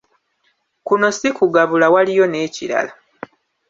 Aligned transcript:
Kuno 0.85 1.07
si 1.17 1.29
kugabula 1.37 1.87
waliyo 1.93 2.25
n'ekirala! 2.27 2.93